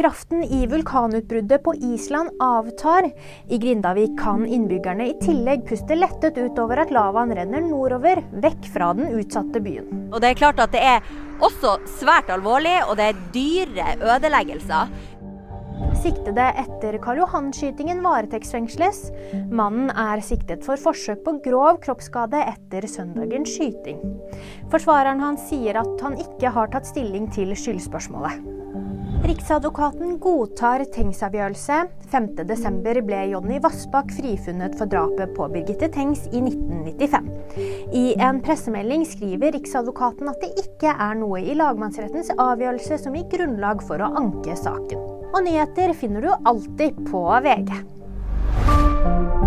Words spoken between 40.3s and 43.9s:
at det ikke er noe i lagmannsrettens avgjørelse som gir grunnlag